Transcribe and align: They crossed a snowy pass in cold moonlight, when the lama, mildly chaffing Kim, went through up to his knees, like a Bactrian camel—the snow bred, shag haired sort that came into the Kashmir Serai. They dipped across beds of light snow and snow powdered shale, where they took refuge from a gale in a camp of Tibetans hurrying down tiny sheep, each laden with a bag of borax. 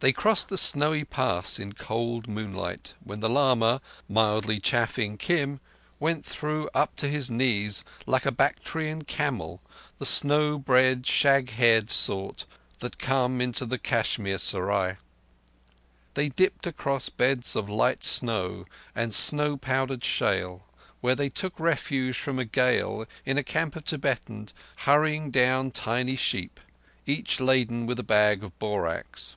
They 0.00 0.12
crossed 0.12 0.52
a 0.52 0.56
snowy 0.56 1.02
pass 1.02 1.58
in 1.58 1.72
cold 1.72 2.28
moonlight, 2.28 2.94
when 3.02 3.18
the 3.18 3.28
lama, 3.28 3.80
mildly 4.08 4.60
chaffing 4.60 5.16
Kim, 5.18 5.58
went 5.98 6.24
through 6.24 6.70
up 6.72 6.94
to 6.98 7.08
his 7.08 7.28
knees, 7.32 7.82
like 8.06 8.24
a 8.24 8.30
Bactrian 8.30 9.02
camel—the 9.02 10.06
snow 10.06 10.56
bred, 10.56 11.04
shag 11.04 11.50
haired 11.50 11.90
sort 11.90 12.46
that 12.78 12.98
came 13.00 13.40
into 13.40 13.66
the 13.66 13.76
Kashmir 13.76 14.38
Serai. 14.38 14.98
They 16.14 16.28
dipped 16.28 16.68
across 16.68 17.08
beds 17.08 17.56
of 17.56 17.68
light 17.68 18.04
snow 18.04 18.66
and 18.94 19.12
snow 19.12 19.56
powdered 19.56 20.04
shale, 20.04 20.64
where 21.00 21.16
they 21.16 21.28
took 21.28 21.58
refuge 21.58 22.16
from 22.16 22.38
a 22.38 22.44
gale 22.44 23.04
in 23.26 23.36
a 23.36 23.42
camp 23.42 23.74
of 23.74 23.84
Tibetans 23.84 24.54
hurrying 24.76 25.32
down 25.32 25.72
tiny 25.72 26.14
sheep, 26.14 26.60
each 27.04 27.40
laden 27.40 27.84
with 27.84 27.98
a 27.98 28.04
bag 28.04 28.44
of 28.44 28.56
borax. 28.60 29.34